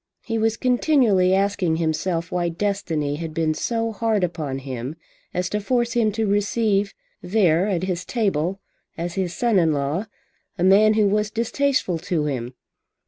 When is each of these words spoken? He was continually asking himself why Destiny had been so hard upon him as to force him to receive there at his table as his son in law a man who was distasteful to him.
He 0.25 0.39
was 0.39 0.57
continually 0.57 1.31
asking 1.35 1.75
himself 1.75 2.31
why 2.31 2.49
Destiny 2.49 3.17
had 3.17 3.35
been 3.35 3.53
so 3.53 3.91
hard 3.91 4.23
upon 4.23 4.57
him 4.57 4.95
as 5.31 5.47
to 5.49 5.59
force 5.59 5.93
him 5.93 6.11
to 6.13 6.25
receive 6.25 6.95
there 7.21 7.67
at 7.67 7.83
his 7.83 8.03
table 8.03 8.59
as 8.97 9.13
his 9.13 9.35
son 9.35 9.59
in 9.59 9.73
law 9.73 10.07
a 10.57 10.63
man 10.63 10.95
who 10.95 11.05
was 11.05 11.29
distasteful 11.29 11.99
to 11.99 12.25
him. 12.25 12.55